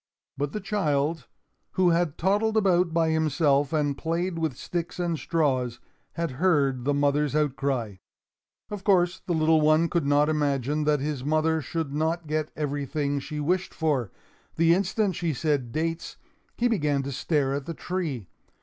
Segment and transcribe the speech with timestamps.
[0.35, 1.27] But the child,
[1.73, 5.79] who had toddled about by himself and played with sticks and straws,
[6.13, 7.97] had heard the mother's outcry.
[8.71, 13.19] Of course the little one could not imagine that his mother should not get everything
[13.19, 14.11] she wished for.
[14.55, 16.17] The instant she said dates,
[16.57, 18.27] he began to stare at the tree.